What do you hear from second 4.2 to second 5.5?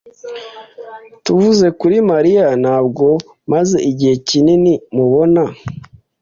kinini mubona.